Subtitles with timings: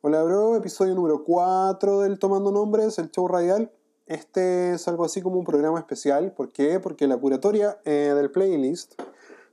[0.00, 0.54] Hola, bro.
[0.54, 3.72] Episodio número 4 del Tomando Nombres, el show radial.
[4.06, 6.30] Este es algo así como un programa especial.
[6.30, 6.78] ¿Por qué?
[6.78, 8.94] Porque la curatoria eh, del playlist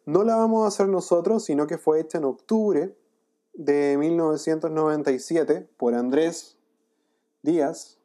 [0.05, 2.95] no la vamos a hacer nosotros, sino que fue hecha en octubre
[3.55, 6.57] de 1997 por Andrés
[7.41, 7.97] Díaz,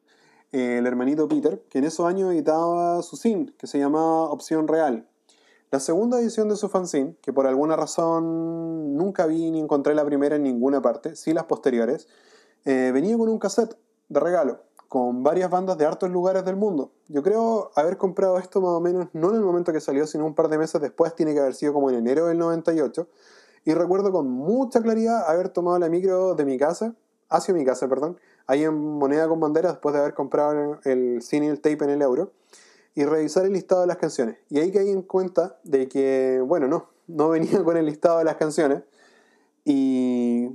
[0.51, 5.07] el hermanito Peter, que en esos años editaba su zine, que se llamaba Opción Real.
[5.71, 10.03] La segunda edición de su fanzine, que por alguna razón nunca vi ni encontré la
[10.03, 12.09] primera en ninguna parte, sí las posteriores,
[12.65, 13.77] eh, venía con un cassette
[14.09, 16.91] de regalo, con varias bandas de hartos lugares del mundo.
[17.07, 20.25] Yo creo haber comprado esto más o menos no en el momento que salió, sino
[20.25, 23.07] un par de meses después, tiene que haber sido como en enero del 98.
[23.63, 26.95] Y recuerdo con mucha claridad haber tomado la micro de mi casa,
[27.29, 31.45] hacia mi casa, perdón, ahí en Moneda con Bandera, después de haber comprado el cine
[31.45, 32.33] y el tape en el euro
[32.93, 34.37] y revisar el listado de las canciones.
[34.49, 38.25] Y ahí caí en cuenta de que, bueno, no, no venía con el listado de
[38.25, 38.83] las canciones
[39.63, 40.49] y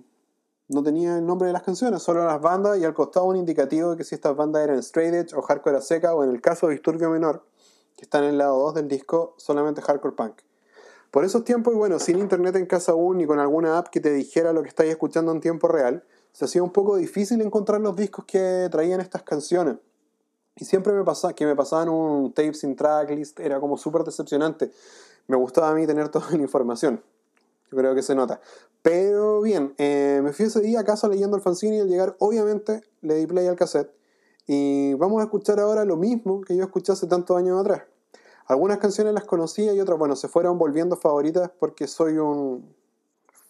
[0.69, 3.93] no tenía el nombre de las canciones, solo las bandas y al costado un indicativo
[3.93, 6.41] de que si estas bandas eran straight edge o hardcore a seca o en el
[6.41, 7.47] caso de Disturbio Menor,
[7.97, 10.41] que está en el lado 2 del disco, solamente hardcore punk.
[11.11, 14.01] Por esos tiempos, y bueno, sin internet en casa aún ni con alguna app que
[14.01, 17.81] te dijera lo que estáis escuchando en tiempo real, se hacía un poco difícil encontrar
[17.81, 19.77] los discos que traían estas canciones.
[20.59, 24.71] Y siempre me pasaba que me pasaban un tape sin tracklist, era como súper decepcionante.
[25.27, 27.03] Me gustaba a mí tener toda la información.
[27.71, 28.41] Yo creo que se nota.
[28.83, 32.17] Pero bien, eh, me fui ese día a casa leyendo el fanzine y al llegar,
[32.21, 33.91] obviamente, le di play al cassette.
[34.47, 37.83] Y vamos a escuchar ahora lo mismo que yo escuché hace tantos años atrás.
[38.47, 42.73] Algunas canciones las conocía y otras, bueno, se fueron volviendo favoritas porque soy un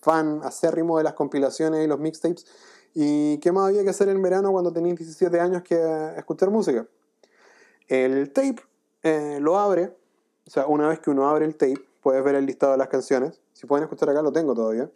[0.00, 2.46] fan acérrimo de las compilaciones y los mixtapes.
[2.94, 5.76] ¿Y qué más había que hacer en verano cuando tenía 17 años que
[6.16, 6.86] escuchar música?
[7.88, 8.56] El tape
[9.02, 9.94] eh, lo abre,
[10.46, 12.88] o sea, una vez que uno abre el tape, puedes ver el listado de las
[12.88, 13.40] canciones.
[13.52, 14.90] Si pueden escuchar acá, lo tengo todavía.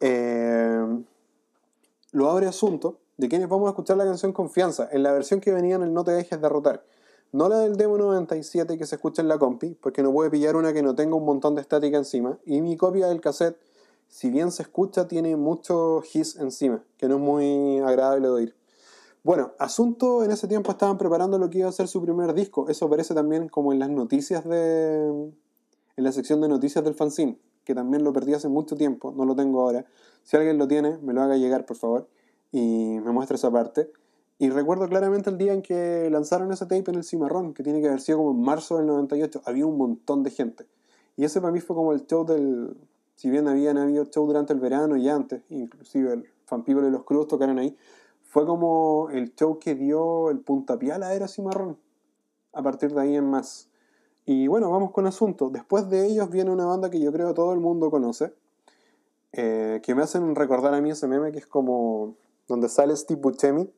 [0.00, 1.02] Eh,
[2.12, 5.52] lo abre Asunto, de quienes vamos a escuchar la canción Confianza, en la versión que
[5.52, 6.84] venía en el No te dejes derrotar.
[7.32, 10.54] No la del demo 97 que se escucha en la compi, porque no puede pillar
[10.56, 12.38] una que no tenga un montón de estática encima.
[12.44, 13.56] Y mi copia del cassette,
[14.12, 18.56] si bien se escucha, tiene mucho hiss encima, que no es muy agradable de oír.
[19.24, 22.68] Bueno, Asunto en ese tiempo estaban preparando lo que iba a ser su primer disco.
[22.68, 25.06] Eso aparece también como en las noticias de.
[25.96, 29.24] en la sección de noticias del fanzine, que también lo perdí hace mucho tiempo, no
[29.24, 29.86] lo tengo ahora.
[30.24, 32.06] Si alguien lo tiene, me lo haga llegar, por favor,
[32.50, 33.90] y me muestre esa parte.
[34.38, 37.80] Y recuerdo claramente el día en que lanzaron ese tape en el Cimarrón, que tiene
[37.80, 39.40] que haber sido como en marzo del 98.
[39.46, 40.66] Había un montón de gente.
[41.16, 42.76] Y ese para mí fue como el show del.
[43.14, 46.90] Si bien habían habido show durante el verano y antes, inclusive el Fan People y
[46.90, 47.76] los Cruz tocaron ahí,
[48.22, 51.78] fue como el show que dio el puntapié a la era Cimarrón.
[52.52, 53.68] A partir de ahí en más.
[54.24, 55.50] Y bueno, vamos con asunto.
[55.50, 58.34] Después de ellos viene una banda que yo creo todo el mundo conoce.
[59.32, 62.16] Eh, que me hacen recordar a mí ese meme que es como
[62.48, 63.72] donde sale Steve Buscemi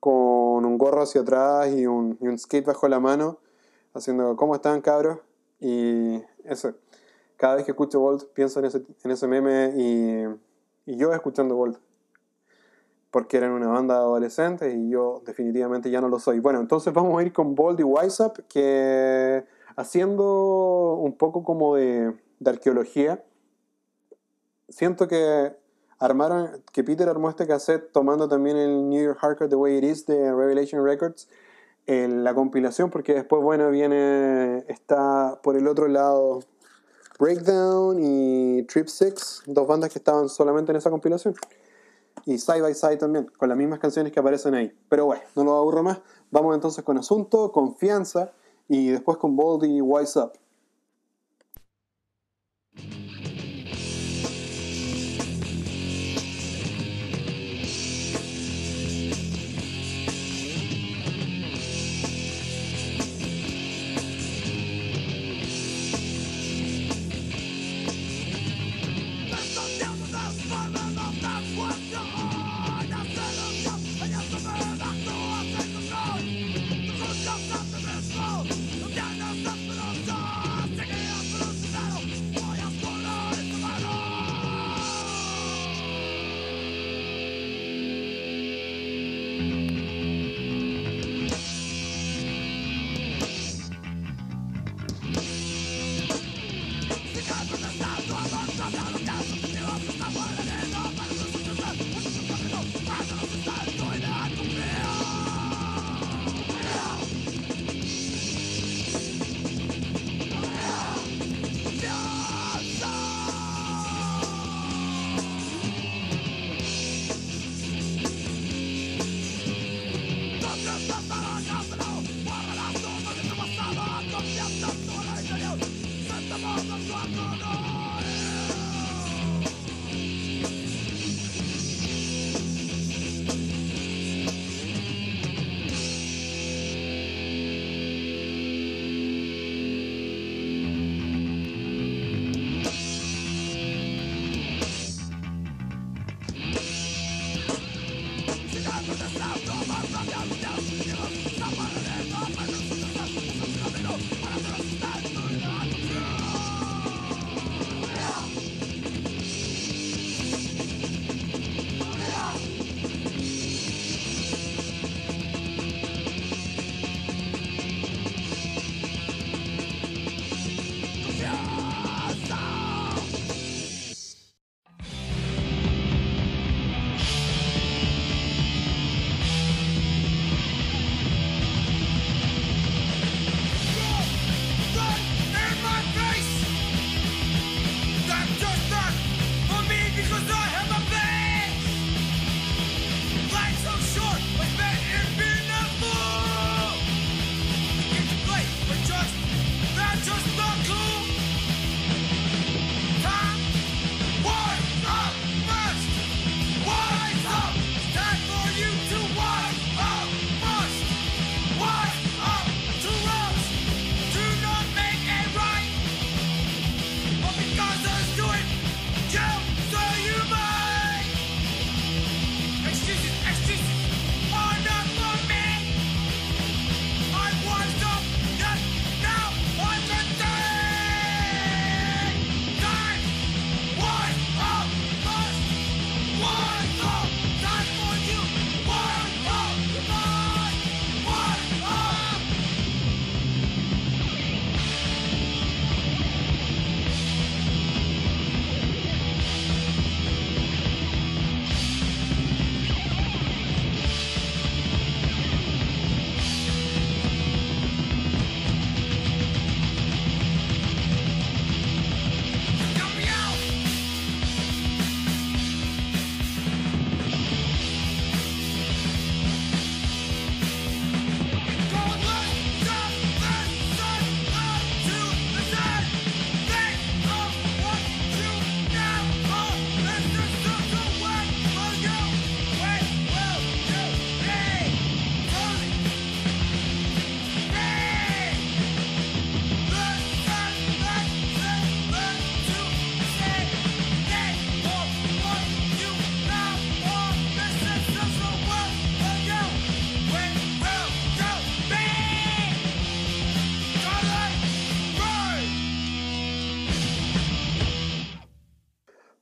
[0.00, 3.38] con un gorro hacia atrás y un, skate bajo la mano,
[3.94, 5.18] haciendo ¿cómo están cabros?
[5.60, 6.74] Y eso.
[7.36, 10.24] Cada vez que escucho Volt pienso en ese, en ese meme y,
[10.92, 11.78] y yo escuchando Volt
[13.16, 16.38] porque eran una banda de adolescentes y yo definitivamente ya no lo soy.
[16.38, 19.42] Bueno, entonces vamos a ir con Bold y Wise Up, que
[19.74, 22.14] haciendo un poco como de,
[22.44, 23.24] arqueología,
[24.68, 25.56] siento que
[25.98, 29.84] armaron, que Peter armó este cassette tomando también el New York Hardcore The Way It
[29.84, 31.26] Is de Revelation Records
[31.86, 36.40] en la compilación, porque después, bueno, viene, está por el otro lado
[37.18, 41.34] Breakdown y Trip Six, dos bandas que estaban solamente en esa compilación
[42.24, 44.72] y Side by Side también, con las mismas canciones que aparecen ahí.
[44.88, 46.00] Pero bueno, no lo aburro más.
[46.30, 48.32] Vamos entonces con Asunto, Confianza
[48.68, 50.32] y después con Bold y Wise Up.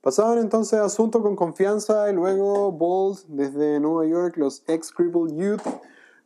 [0.05, 5.63] Pasaban entonces Asunto con Confianza y luego Bold desde Nueva York, los ex Cripple Youth,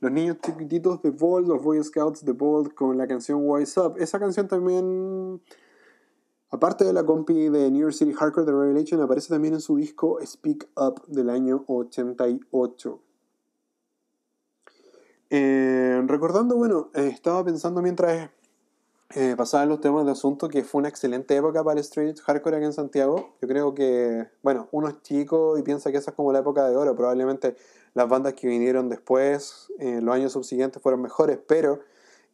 [0.01, 3.95] los niños chiquititos de Bold, los Boy Scouts de Bold con la canción Wise Up.
[3.97, 5.41] Esa canción también,
[6.49, 9.77] aparte de la compi de New York City Hardcore de Revelation, aparece también en su
[9.77, 13.01] disco Speak Up del año 88.
[15.29, 18.29] Eh, recordando, bueno, eh, estaba pensando mientras
[19.15, 22.57] eh, pasaban los temas de asunto que fue una excelente época para el street hardcore
[22.57, 23.35] aquí en Santiago.
[23.41, 26.69] Yo creo que, bueno, uno es chico y piensa que esa es como la época
[26.69, 26.95] de oro.
[26.95, 27.55] Probablemente
[27.95, 31.79] las bandas que vinieron después, en los años subsiguientes, fueron mejores, pero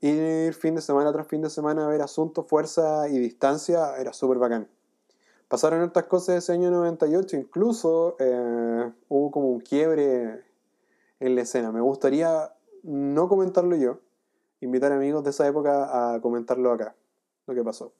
[0.01, 4.12] ir fin de semana tras fin de semana a ver asunto, fuerza y distancia era
[4.12, 4.67] súper bacán.
[5.48, 10.44] Pasaron estas cosas ese año 98, incluso eh, hubo como un quiebre
[11.22, 11.72] en la escena.
[11.72, 12.51] Me gustaría
[12.84, 14.00] no comentarlo yo,
[14.65, 16.95] invitar amigos de esa época a comentarlo acá,
[17.48, 17.93] lo que pasó.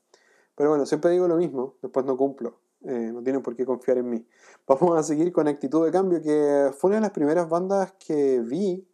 [0.56, 2.60] Pero bueno, siempre digo lo mismo, después no cumplo.
[2.84, 4.28] Eh, no tienen por qué confiar en mí.
[4.68, 8.40] Vamos a seguir con Actitud de Cambio, que fue una de las primeras bandas que
[8.42, 8.88] vi,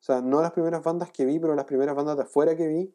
[0.00, 2.66] o sea, no las primeras bandas que vi, pero las primeras bandas de afuera que
[2.66, 2.94] vi,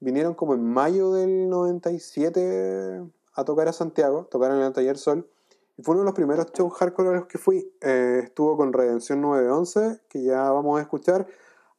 [0.00, 3.02] vinieron como en mayo del 97
[3.34, 5.30] a tocar a Santiago, tocaron en el Taller Sol,
[5.76, 7.72] y fue uno de los primeros shows hardcore a los que fui.
[7.80, 11.26] Eh, estuvo con Redención 911, que ya vamos a escuchar,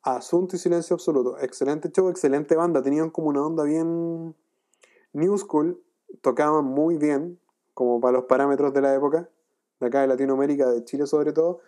[0.03, 1.37] Asunto y Silencio Absoluto.
[1.39, 2.81] Excelente show, excelente banda.
[2.81, 4.35] Tenían como una onda bien
[5.13, 5.81] new school.
[6.21, 7.39] Tocaban muy bien,
[7.73, 9.29] como para los parámetros de la época,
[9.79, 11.59] de acá de Latinoamérica, de Chile sobre todo.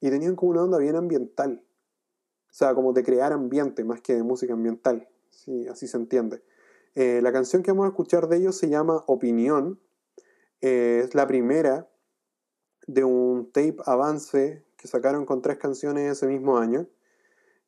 [0.00, 1.64] Y tenían como una onda bien ambiental.
[2.50, 5.08] O sea, como de crear ambiente más que de música ambiental.
[5.30, 6.42] Sí, así se entiende.
[6.94, 9.80] Eh, la canción que vamos a escuchar de ellos se llama Opinión.
[10.60, 11.88] Eh, es la primera
[12.86, 16.86] de un tape avance que sacaron con tres canciones ese mismo año.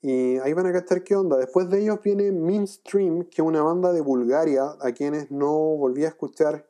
[0.03, 1.37] Y ahí van a cachar qué onda.
[1.37, 6.05] Después de ellos viene Mainstream, que es una banda de Bulgaria, a quienes no volví
[6.05, 6.67] a escuchar,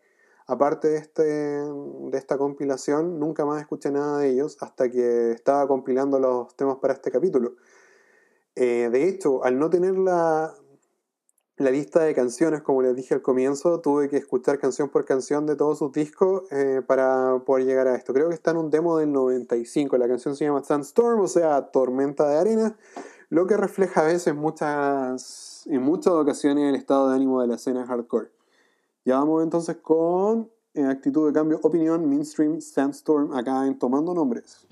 [0.47, 5.67] aparte de, este, de esta compilación, nunca más escuché nada de ellos hasta que estaba
[5.67, 7.55] compilando los temas para este capítulo.
[8.55, 10.55] Eh, de hecho, al no tener la,
[11.57, 15.47] la lista de canciones, como les dije al comienzo, tuve que escuchar canción por canción
[15.47, 18.13] de todos sus discos eh, para poder llegar a esto.
[18.13, 19.97] Creo que está en un demo del 95.
[19.97, 22.77] La canción se llama Sandstorm, o sea, Tormenta de Arena
[23.33, 27.55] lo que refleja a veces muchas, en muchas ocasiones el estado de ánimo de la
[27.55, 28.29] escena hardcore.
[29.07, 34.67] Ya vamos entonces con en actitud de cambio, opinión, mainstream, sandstorm, acá en Tomando Nombres.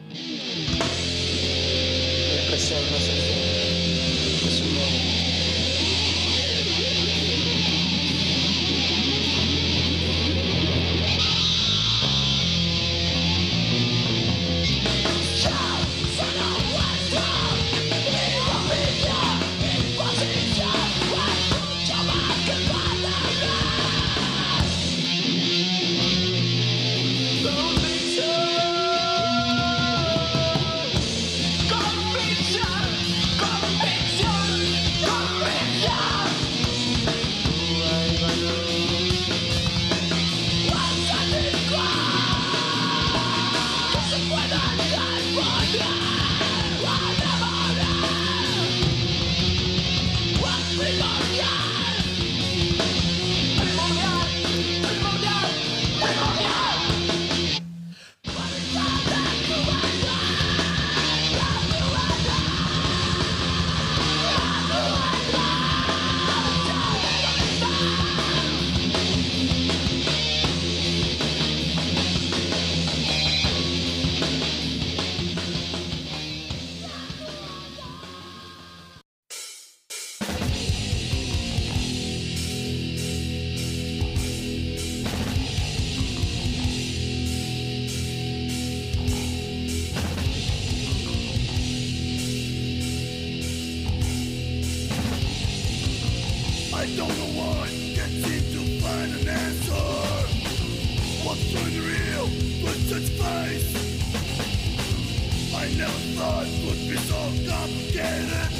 [106.20, 108.50] life would be so complicated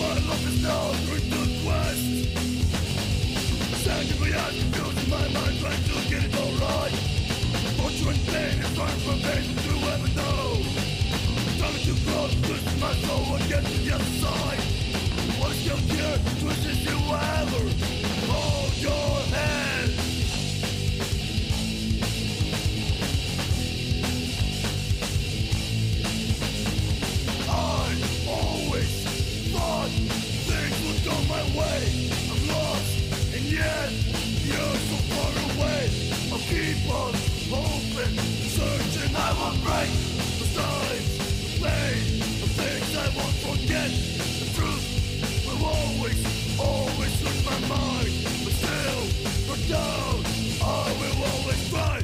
[0.00, 2.06] My life is now a the quest
[3.84, 6.94] Secondly I confuse my mind trying to get it all right
[7.78, 10.60] Fortune and pain is far from pain to ever know
[11.60, 14.62] Time to cross twist my soul against the other side
[15.40, 16.98] What is your gear, twist is you
[17.40, 17.64] ever
[18.28, 19.25] Hold your
[39.46, 39.90] won't break
[40.38, 40.46] The
[42.40, 43.90] The things I won't forget
[44.40, 44.86] The truth
[45.46, 46.20] will always,
[46.58, 47.12] always
[47.44, 48.12] my mind
[48.44, 49.02] But still,
[50.62, 52.00] I will always try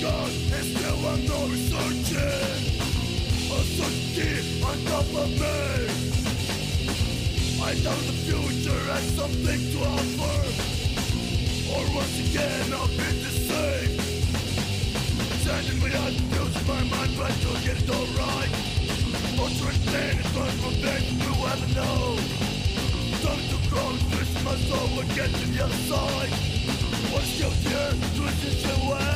[0.00, 1.06] God still
[3.78, 6.02] searching on top of me
[7.62, 10.41] I know the future has something to offer.
[12.74, 13.92] I'll be the same.
[15.42, 18.52] Standing without using my mind, trying to get it all right.
[19.36, 22.18] Torturing pain is run from pain to ever know.
[23.22, 26.32] Time to grow, twist my soul to the other side.
[27.12, 28.92] What's still here, twisting whoever.
[28.92, 29.11] Hold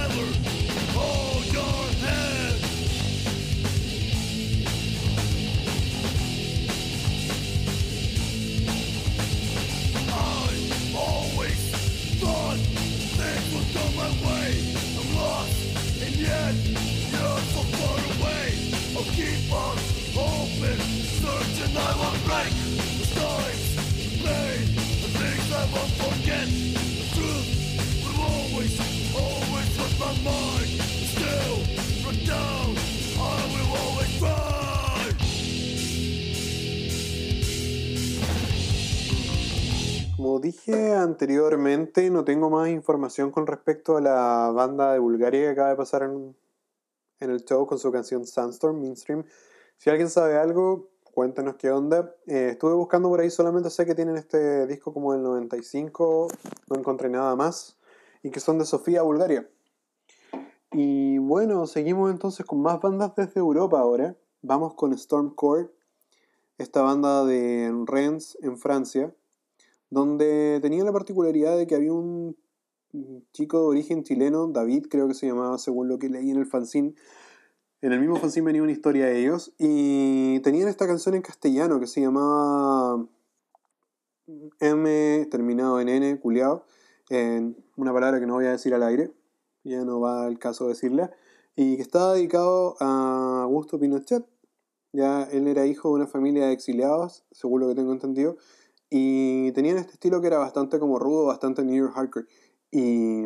[40.26, 45.48] Como dije anteriormente, no tengo más información con respecto a la banda de Bulgaria que
[45.50, 46.34] acaba de pasar en,
[47.20, 49.24] el show con su canción Sandstorm, Mainstream.
[49.76, 52.12] Si alguien sabe algo, cuéntenos qué onda.
[52.26, 56.26] Eh, estuve buscando por ahí, solamente sé que tienen este disco como del 95,
[56.70, 57.78] no encontré nada más,
[58.24, 59.48] y que son de Sofía, Bulgaria.
[60.72, 64.16] Y bueno, seguimos entonces con más bandas desde Europa ahora.
[64.42, 65.70] Vamos con Stormcore,
[66.58, 69.14] esta banda de Rennes en Francia
[69.96, 72.36] donde tenía la particularidad de que había un
[73.32, 76.44] chico de origen chileno, David creo que se llamaba según lo que leí en el
[76.44, 76.94] fanzine.
[77.80, 81.80] En el mismo fanzine venía una historia de ellos y tenían esta canción en castellano
[81.80, 83.06] que se llamaba
[84.60, 86.66] M terminado en N, culiao,
[87.08, 89.14] en una palabra que no voy a decir al aire,
[89.64, 91.10] ya no va el caso decirla,
[91.54, 94.26] y que estaba dedicado a Augusto Pinochet.
[94.92, 98.36] Ya él era hijo de una familia de exiliados, según lo que tengo entendido,
[98.90, 102.26] y tenían este estilo que era bastante como rudo, bastante New York Hardcore.
[102.70, 103.24] Y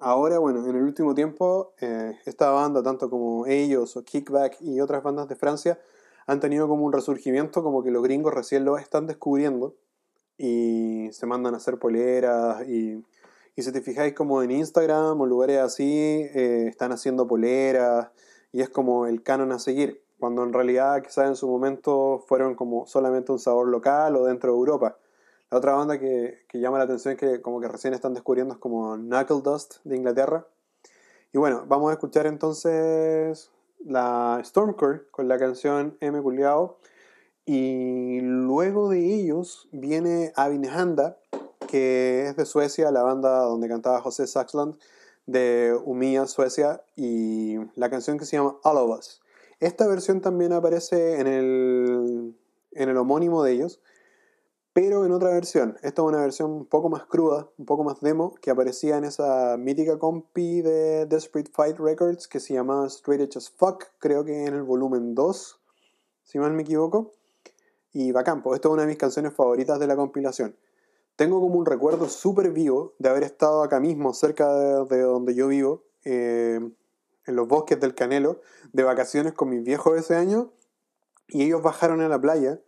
[0.00, 4.80] ahora, bueno, en el último tiempo, eh, esta banda, tanto como ellos o Kickback y
[4.80, 5.78] otras bandas de Francia,
[6.26, 9.74] han tenido como un resurgimiento, como que los gringos recién lo están descubriendo
[10.38, 13.04] y se mandan a hacer poleras y,
[13.56, 18.08] si te fijáis como en Instagram o lugares así, eh, están haciendo poleras
[18.50, 22.54] y es como el canon a seguir, cuando en realidad quizás en su momento fueron
[22.54, 24.96] como solamente un sabor local o dentro de Europa.
[25.54, 29.42] Otra banda que, llama la atención que como que recién están descubriendo es como Knuckle
[29.42, 30.46] Dust de Inglaterra.
[31.30, 33.50] Y bueno, vamos a escuchar entonces
[33.84, 36.22] la Stormcore con la canción M.
[36.22, 36.78] Culiao.
[37.44, 41.18] Y luego de ellos viene Avinhanda,
[41.68, 44.76] que es de Suecia, la banda donde cantaba José Saxland,
[45.26, 49.20] de Umia, Suecia, y la canción que se llama All of Us.
[49.60, 52.34] Esta versión también aparece en el,
[52.70, 53.82] en el homónimo de ellos,
[54.72, 55.76] pero en otra versión.
[55.82, 59.04] Esta es una versión un poco más cruda, un poco más demo, que aparecía en
[59.04, 64.24] esa mítica compi de Desperate Fight Records que se llamaba Straight Edge as Fuck, creo
[64.24, 65.60] que en el volumen 2,
[66.22, 67.12] si mal me equivoco.
[67.92, 70.56] Y bacán, pues esto es una de mis canciones favoritas de la compilación.
[71.16, 75.34] Tengo como un recuerdo súper vivo de haber estado acá mismo, cerca de, de donde
[75.34, 76.58] yo vivo, eh,
[77.26, 78.40] en los bosques del Canelo,
[78.72, 80.52] de vacaciones con mis viejos ese año,
[81.28, 82.60] y ellos bajaron a la playa,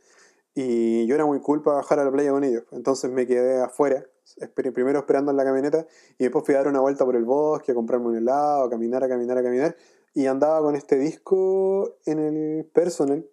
[0.55, 2.65] y yo era muy cool para bajar a la playa con ellos.
[2.71, 4.07] Entonces me quedé afuera,
[4.55, 5.87] primero esperando en la camioneta,
[6.19, 8.71] y después fui a dar una vuelta por el bosque, a comprarme un helado, a
[8.71, 9.77] caminar, a caminar, a caminar,
[10.15, 13.29] y andaba con este disco en el personal,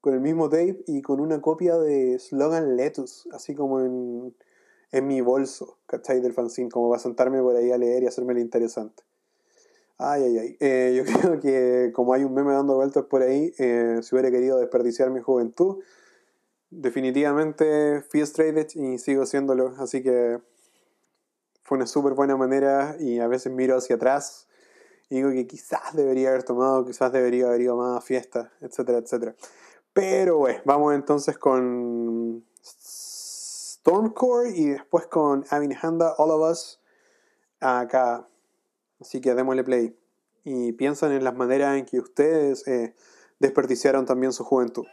[0.00, 4.34] con el mismo tape y con una copia de Slogan Letus, así como en,
[4.90, 6.20] en mi bolso, ¿cachai?
[6.20, 9.04] Del fanzine, como para sentarme por ahí a leer y hacerme lo interesante.
[9.98, 10.56] Ay, ay, ay.
[10.58, 14.32] Eh, yo creo que como hay un meme dando vueltas por ahí, eh, si hubiera
[14.32, 15.78] querido desperdiciar mi juventud,
[16.72, 20.40] definitivamente fui straight y sigo siéndolo, así que
[21.62, 24.48] fue una súper buena manera y a veces miro hacia atrás
[25.10, 28.98] y digo que quizás debería haber tomado, quizás debería haber ido más a fiestas, etcétera,
[28.98, 29.36] etcétera.
[29.92, 36.80] Pero bueno, vamos entonces con Stormcore y después con Avinhanda, All of Us,
[37.60, 38.26] acá.
[38.98, 39.94] Así que démosle play.
[40.44, 42.94] Y piensen en las maneras en que ustedes eh,
[43.38, 44.86] desperdiciaron también su juventud.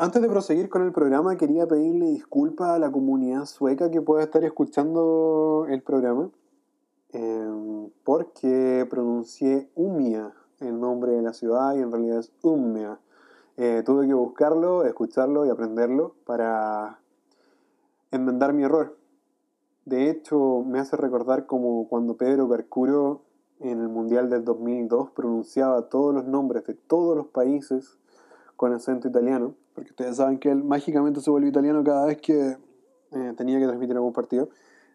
[0.00, 4.22] Antes de proseguir con el programa, quería pedirle disculpas a la comunidad sueca que pueda
[4.22, 6.30] estar escuchando el programa,
[7.12, 13.00] eh, porque pronuncié Umia, el nombre de la ciudad, y en realidad es Ummea.
[13.56, 17.00] Eh, tuve que buscarlo, escucharlo y aprenderlo para
[18.12, 18.96] enmendar mi error.
[19.84, 23.22] De hecho, me hace recordar como cuando Pedro Percuro
[23.58, 27.98] en el Mundial del 2002 pronunciaba todos los nombres de todos los países
[28.58, 32.58] con acento italiano, porque ustedes saben que él mágicamente se volvió italiano cada vez que
[33.12, 34.48] eh, tenía que transmitir algún partido,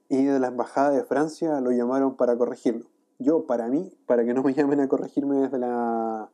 [0.09, 2.85] y de la Embajada de Francia lo llamaron para corregirlo.
[3.19, 6.29] Yo, para mí, para que no me llamen a corregirme desde la...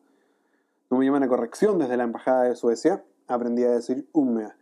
[0.89, 4.58] no me llamen a corrección desde la Embajada de Suecia, aprendí a decir Ummea.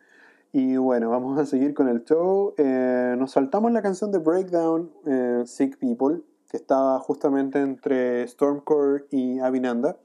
[0.52, 2.54] Y bueno, vamos a seguir con el show.
[2.58, 9.06] Eh, nos saltamos la canción de Breakdown, eh, Sick People, que estaba justamente entre Stormcore
[9.10, 9.98] y Avinanda,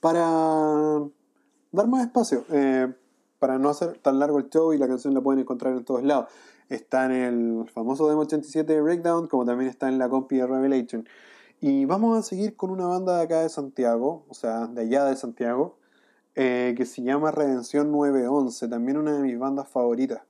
[0.00, 1.06] para
[1.72, 2.92] dar más espacio, eh,
[3.38, 6.02] para no hacer tan largo el show y la canción la pueden encontrar en todos
[6.02, 6.26] lados.
[6.68, 10.46] Está en el famoso Demo 87 de Breakdown, como también está en la compi de
[10.46, 11.06] Revelation.
[11.60, 15.04] Y vamos a seguir con una banda de acá de Santiago, o sea, de allá
[15.04, 15.78] de Santiago,
[16.34, 20.22] eh, que se llama Redención 911, también una de mis bandas favoritas.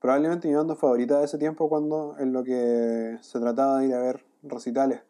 [0.00, 3.94] Probablemente mi banda favorita de ese tiempo cuando en lo que se trataba de ir
[3.94, 5.00] a ver recitales.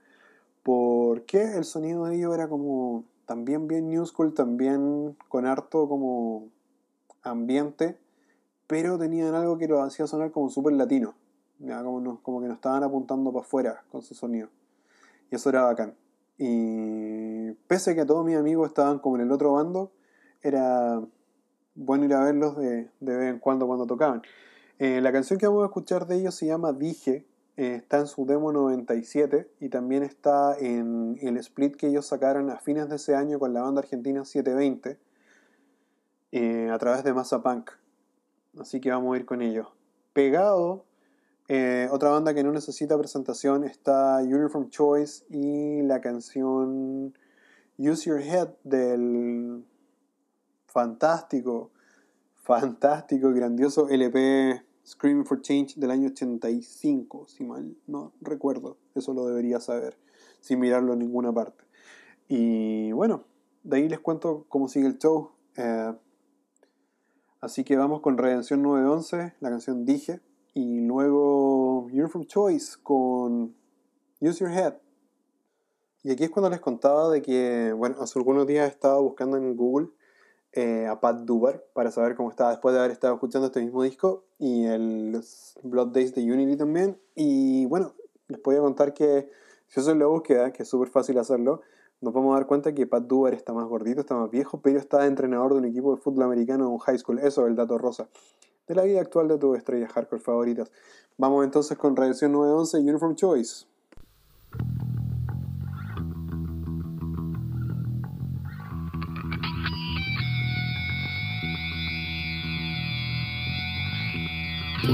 [0.62, 6.48] Porque el sonido de ellos era como también bien new school, también con harto como
[7.22, 7.98] ambiente,
[8.66, 11.14] pero tenían algo que lo hacía sonar como súper latino.
[11.58, 14.48] Ya, como, como que nos estaban apuntando para afuera con su sonido.
[15.30, 15.94] Y eso era bacán.
[16.38, 19.90] Y pese a que todos mis amigos estaban como en el otro bando,
[20.42, 21.02] era
[21.74, 24.22] bueno ir a verlos de, de vez en cuando cuando tocaban.
[24.78, 28.26] Eh, la canción que vamos a escuchar de ellos se llama Dije, está en su
[28.26, 33.14] demo 97 y también está en el split que ellos sacaron a fines de ese
[33.14, 34.98] año con la banda argentina 720
[36.32, 37.70] eh, a través de Massa Punk.
[38.60, 39.68] Así que vamos a ir con ellos.
[40.12, 40.84] Pegado,
[41.48, 47.14] eh, otra banda que no necesita presentación está Uniform Choice y la canción
[47.78, 49.64] Use Your Head del
[50.66, 51.70] fantástico,
[52.34, 58.76] fantástico, grandioso LP Screaming for Change del año 85, si mal no recuerdo.
[58.94, 59.98] Eso lo debería saber,
[60.40, 61.64] sin mirarlo en ninguna parte.
[62.28, 63.24] Y bueno,
[63.64, 65.32] de ahí les cuento cómo sigue el show.
[65.56, 65.92] Eh,
[67.40, 70.20] así que vamos con Redención 911, la canción Dije,
[70.54, 73.56] y luego Uniform Choice con
[74.20, 74.74] Use Your Head.
[76.04, 79.56] Y aquí es cuando les contaba de que, bueno, hace algunos días estaba buscando en
[79.56, 79.88] Google
[80.56, 83.82] eh, a Pat Dubar para saber cómo estaba después de haber estado escuchando este mismo
[83.82, 85.20] disco y el
[85.62, 86.98] Blood Days de Unity también.
[87.14, 87.92] Y bueno,
[88.28, 89.30] les podía contar que
[89.66, 91.60] si es la búsqueda, que es súper fácil hacerlo,
[92.00, 94.78] nos vamos a dar cuenta que Pat Dubar está más gordito, está más viejo, pero
[94.78, 97.18] está entrenador de un equipo de fútbol americano en un high school.
[97.18, 98.08] Eso es el dato rosa.
[98.66, 100.72] De la vida actual de tus estrellas hardcore favoritas.
[101.18, 103.66] Vamos entonces con Redención 911 y Uniform Choice.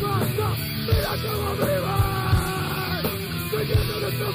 [0.00, 0.48] casa,
[0.86, 3.10] mira cómo vives,
[3.50, 4.26] siguiendo de tu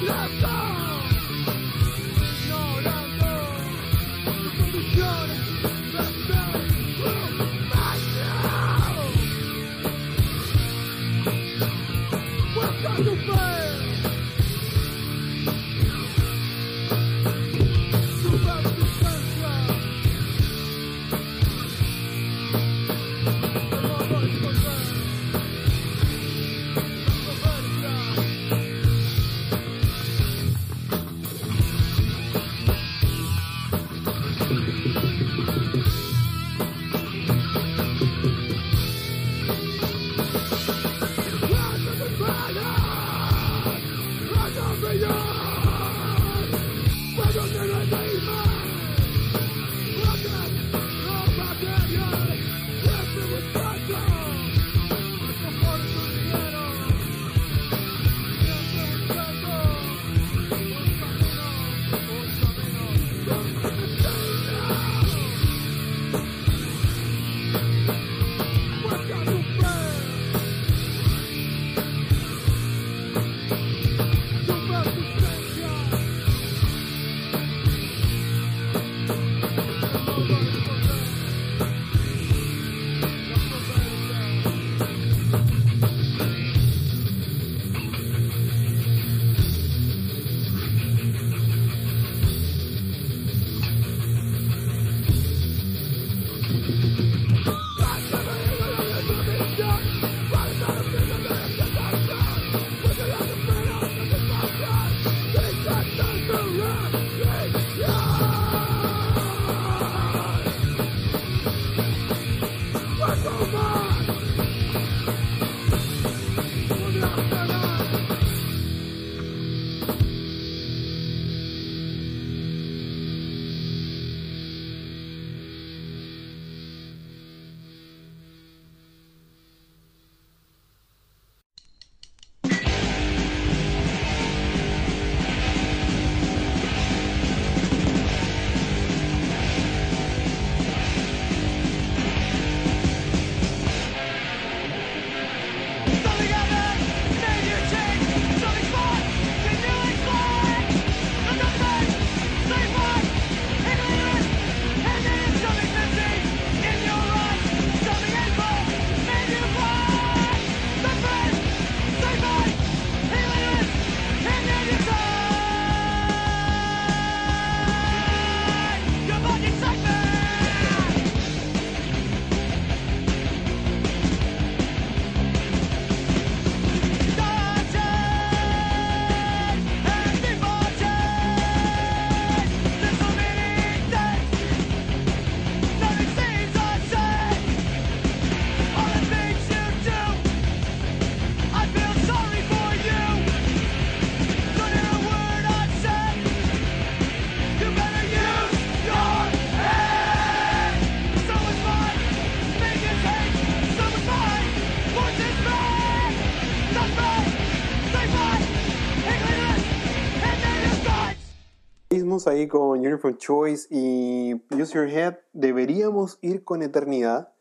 [212.30, 217.32] ahí con Uniform Choice y Use Your Head, deberíamos ir con Eternidad.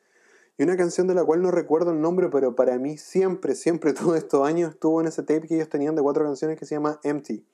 [0.58, 3.94] Y una canción de la cual no recuerdo el nombre, pero para mí siempre, siempre,
[3.94, 6.76] todos estos años estuvo en ese tape que ellos tenían de cuatro canciones que se
[6.76, 7.46] llama Empty.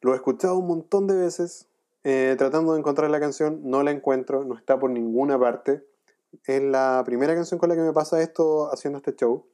[0.00, 1.68] Lo he escuchado un montón de veces,
[2.04, 5.84] eh, tratando de encontrar la canción, no la encuentro, no está por ninguna parte.
[6.44, 9.44] Es la primera canción con la que me pasa esto haciendo este show.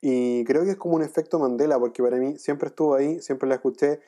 [0.00, 3.48] Y creo que es como un efecto Mandela, porque para mí siempre estuvo ahí, siempre
[3.48, 4.00] la escuché.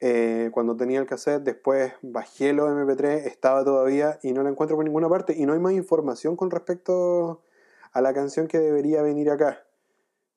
[0.00, 4.76] Eh, cuando tenía el cassette, después bajé los MP3, estaba todavía y no la encuentro
[4.76, 5.34] por ninguna parte.
[5.36, 7.42] Y no hay más información con respecto
[7.92, 9.64] a la canción que debería venir acá.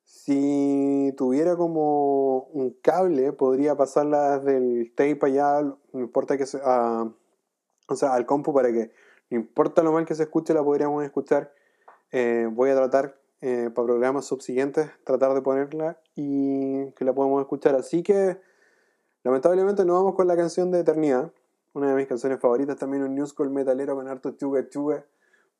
[0.04, 7.08] Si tuviera como un cable, podría pasarla del tape allá, no importa que sea,
[7.88, 8.90] o sea, al compu para que,
[9.30, 11.52] no importa lo mal que se escuche, la podríamos escuchar.
[12.10, 17.40] Eh, voy a tratar eh, para programas subsiguientes, tratar de ponerla y que la podamos
[17.40, 17.74] escuchar.
[17.74, 18.38] Así que
[19.24, 21.32] Lamentablemente no vamos con la canción de Eternidad,
[21.74, 25.06] una de mis canciones favoritas, también un new school metalero con harto chuga chuga,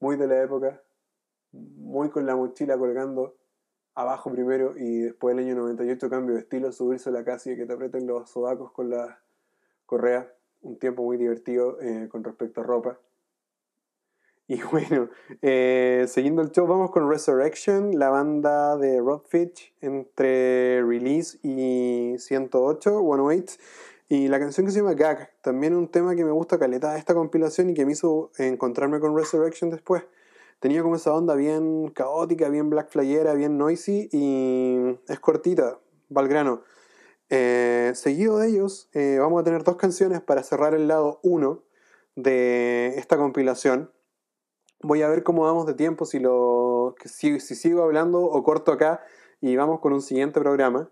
[0.00, 0.82] muy de la época,
[1.52, 3.36] muy con la mochila colgando
[3.94, 7.56] abajo primero y después del año 98 cambio de estilo, subirse a la casa y
[7.56, 9.20] que te aprieten los sobacos con la
[9.86, 12.98] correa, un tiempo muy divertido eh, con respecto a ropa.
[14.48, 15.08] Y bueno,
[15.40, 22.16] eh, siguiendo el show, vamos con Resurrection, la banda de Rob Fitch entre Release y
[22.18, 23.56] 108, 108.
[24.08, 26.98] Y la canción que se llama Gag, también un tema que me gusta caleta de
[26.98, 30.04] esta compilación y que me hizo encontrarme con Resurrection después.
[30.60, 35.78] Tenía como esa onda bien caótica, bien black flyera, bien noisy y es cortita,
[36.08, 36.62] valgrano.
[37.30, 41.62] Eh, seguido de ellos, eh, vamos a tener dos canciones para cerrar el lado 1
[42.14, 43.90] de esta compilación.
[44.84, 48.72] Voy a ver cómo vamos de tiempo, si, lo, si, si sigo hablando o corto
[48.72, 49.00] acá
[49.40, 50.90] y vamos con un siguiente programa.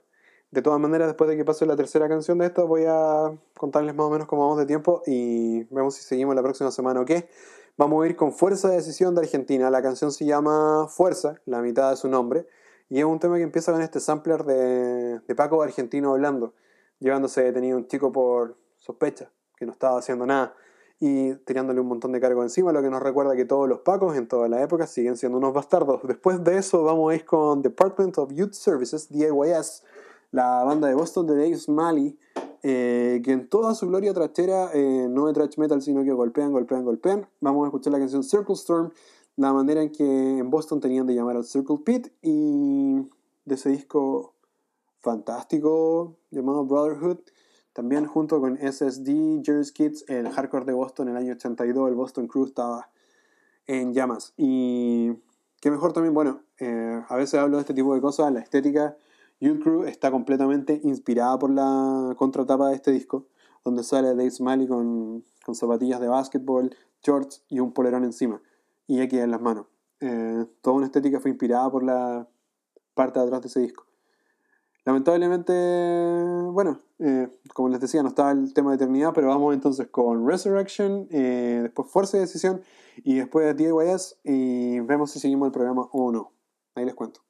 [0.52, 3.96] De todas maneras, después de que pase la tercera canción de esta, voy a contarles
[3.96, 7.04] más o menos cómo vamos de tiempo y vemos si seguimos la próxima semana o
[7.04, 7.28] qué.
[7.76, 9.70] Vamos a ir con Fuerza de Decisión de Argentina.
[9.70, 12.46] La canción se llama Fuerza, la mitad de su nombre,
[12.88, 16.54] y es un tema que empieza con este sampler de, de Paco argentino hablando,
[17.00, 20.54] llevándose detenido un chico por sospecha, que no estaba haciendo nada
[21.00, 24.16] y tirándole un montón de cargo encima, lo que nos recuerda que todos los pacos
[24.16, 26.00] en toda la época siguen siendo unos bastardos.
[26.04, 29.82] Después de eso vamos a ir con Department of Youth Services, DIYS,
[30.30, 32.18] la banda de Boston de Dave Smalley,
[32.62, 36.52] eh, que en toda su gloria trachera eh, no es trash metal, sino que golpean,
[36.52, 37.26] golpean, golpean.
[37.40, 38.90] Vamos a escuchar la canción Circle Storm,
[39.36, 40.04] la manera en que
[40.38, 43.08] en Boston tenían de llamar al Circle Pit y
[43.46, 44.34] de ese disco
[45.00, 47.20] fantástico llamado Brotherhood
[47.72, 51.94] también junto con SSD, Jerry's Kids, el hardcore de Boston en el año 82, el
[51.94, 52.90] Boston Crew estaba
[53.66, 54.34] en llamas.
[54.36, 55.12] Y
[55.60, 58.96] qué mejor también, bueno, eh, a veces hablo de este tipo de cosas, la estética
[59.40, 63.26] Youth Crew está completamente inspirada por la contratapa de este disco,
[63.64, 68.42] donde sale Dave Smiley con, con zapatillas de básquetbol, shorts y un polerón encima,
[68.86, 69.66] y aquí en las manos.
[70.00, 72.28] Eh, toda una estética fue inspirada por la
[72.94, 73.86] parte de atrás de ese disco.
[74.84, 75.52] Lamentablemente,
[76.52, 80.26] bueno, eh, como les decía, no estaba el tema de eternidad, pero vamos entonces con
[80.26, 82.62] Resurrection, eh, después Fuerza de Decisión
[82.96, 86.32] y después DIYS y vemos si seguimos el programa o no.
[86.74, 87.20] Ahí les cuento.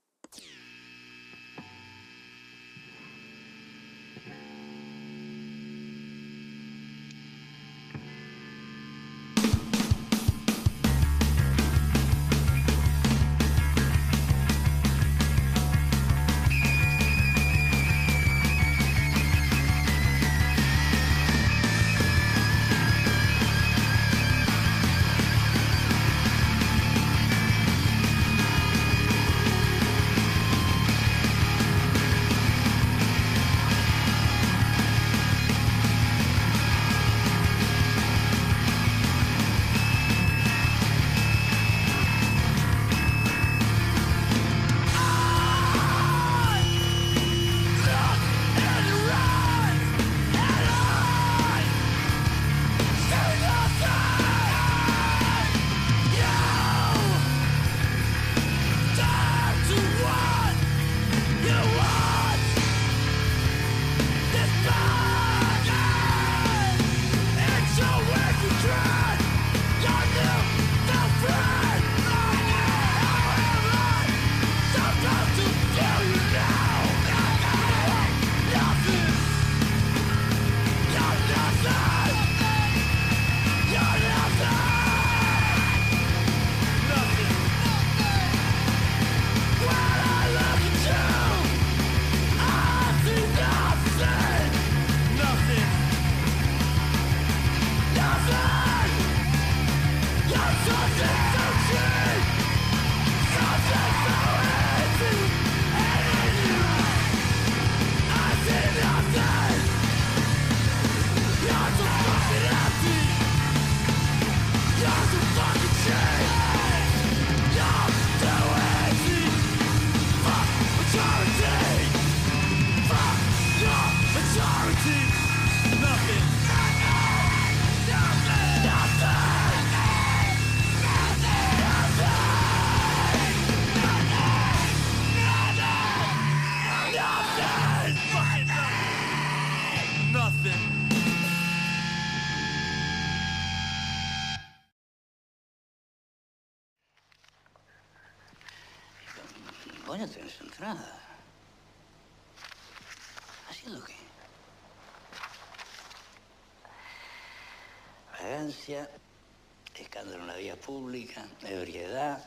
[160.61, 162.23] Pública, ebriedad,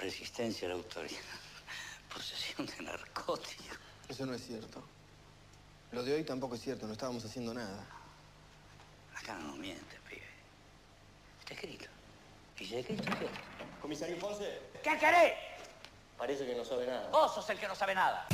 [0.00, 1.20] resistencia a la autoridad,
[2.12, 3.78] posesión de narcóticos.
[4.08, 4.82] Eso no es cierto.
[5.92, 7.84] Lo de hoy tampoco es cierto, no estábamos haciendo nada.
[9.16, 10.22] Acá no miente, pibe.
[11.40, 11.86] Está escrito.
[12.58, 13.28] ¿Y si escrito qué?
[13.80, 15.34] Comisario Ponce, ¿Qué querés?
[16.16, 17.08] parece que no sabe nada.
[17.10, 18.26] Vos sos el que no sabe nada.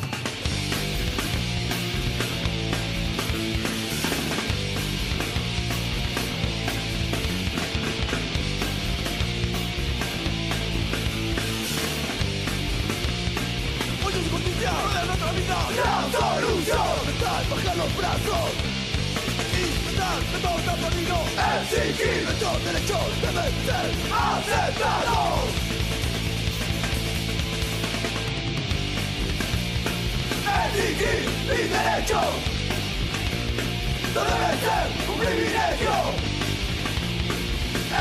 [14.62, 18.50] Justicia de nuestra vida La solución en bajar los brazos
[19.52, 21.16] pensar que todo perdido
[21.62, 25.50] Exigir nuestros derechos deben ser aceptados
[30.64, 32.32] Exigir mis derechos
[34.14, 35.94] No debe ser un privilegio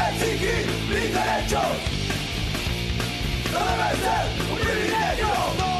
[0.09, 2.01] Exigir mis derechos
[3.51, 5.70] no debe ser un privilegio.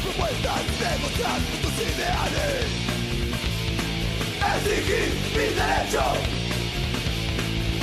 [0.00, 2.48] Zawsze błędna Mimo strat to zideany
[4.54, 5.00] Ezyki
[5.34, 6.04] widzę lecią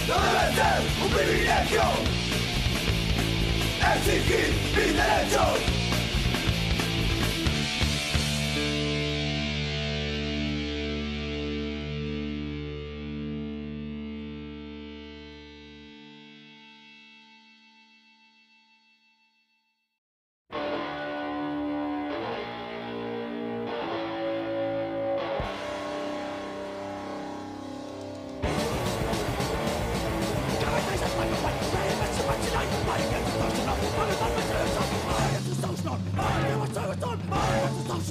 [0.08, 0.48] Nowe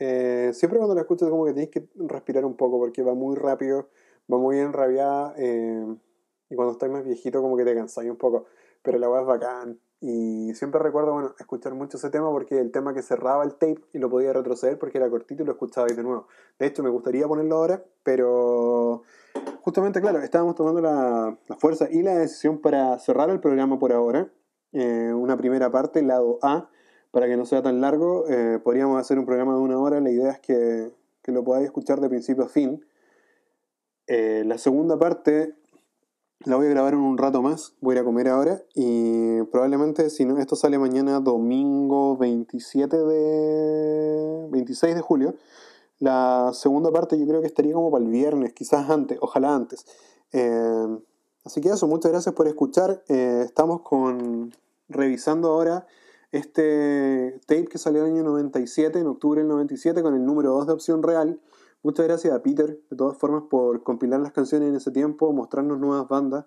[0.00, 3.36] Eh, siempre cuando la escuchas como que tienes que respirar un poco porque va muy
[3.36, 3.88] rápido,
[4.32, 5.96] va muy enrabiada eh,
[6.50, 8.46] y cuando estás más viejito como que te cansáis un poco,
[8.82, 9.80] pero la voz es bacán.
[10.00, 13.80] Y siempre recuerdo, bueno, escuchar mucho ese tema porque el tema que cerraba el tape
[13.92, 16.28] y lo podía retroceder porque era cortito y lo escuchaba ahí de nuevo.
[16.58, 19.02] De hecho, me gustaría ponerlo ahora, pero
[19.62, 23.92] justamente, claro, estábamos tomando la, la fuerza y la decisión para cerrar el programa por
[23.92, 24.30] ahora.
[24.72, 26.68] Eh, una primera parte, lado A,
[27.10, 28.28] para que no sea tan largo.
[28.28, 30.00] Eh, podríamos hacer un programa de una hora.
[30.00, 32.84] La idea es que, que lo podáis escuchar de principio a fin.
[34.08, 35.54] Eh, la segunda parte
[36.44, 37.74] la voy a grabar en un rato más.
[37.80, 38.62] Voy a ir a comer ahora.
[38.74, 44.48] Y probablemente, si no, esto sale mañana domingo 27 de.
[44.50, 45.34] 26 de julio.
[45.98, 49.84] La segunda parte yo creo que estaría como para el viernes, quizás antes, ojalá antes.
[50.32, 50.98] Eh,
[51.44, 53.02] así que eso, muchas gracias por escuchar.
[53.08, 54.52] Eh, estamos con
[54.88, 55.86] revisando ahora
[56.30, 60.52] este tape que salió en el año 97, en octubre del 97, con el número
[60.52, 61.40] 2 de Opción Real.
[61.82, 65.78] Muchas gracias a Peter, de todas formas, por compilar las canciones en ese tiempo, mostrarnos
[65.78, 66.44] nuevas bandas.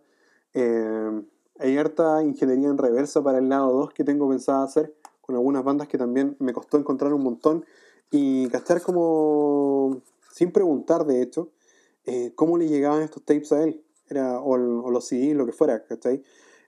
[0.54, 1.24] Eh,
[1.58, 5.64] hay harta ingeniería en reversa para el lado 2 que tengo pensado hacer, con algunas
[5.64, 7.66] bandas que también me costó encontrar un montón.
[8.12, 10.02] Y cachar como,
[10.34, 11.50] sin preguntar de hecho,
[12.06, 15.86] eh, cómo le llegaban estos tapes a él, Era, o, los CDs, lo que fuera,
[15.86, 16.24] ¿cachai?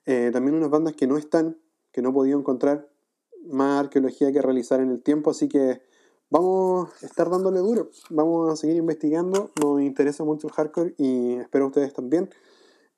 [0.05, 1.57] Eh, también unas bandas que no están,
[1.91, 2.89] que no he podido encontrar,
[3.45, 5.81] más arqueología que realizar en el tiempo, así que
[6.33, 11.33] vamos a estar dándole duro, vamos a seguir investigando, nos interesa mucho el hardcore y
[11.35, 12.31] espero ustedes también.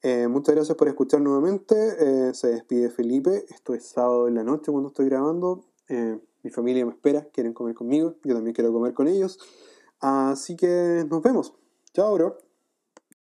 [0.01, 4.43] Eh, muchas gracias por escuchar nuevamente, eh, se despide Felipe, esto es sábado en la
[4.43, 8.71] noche cuando estoy grabando, eh, mi familia me espera, quieren comer conmigo, yo también quiero
[8.71, 9.37] comer con ellos,
[9.99, 11.53] así que nos vemos,
[11.93, 12.44] chao bro.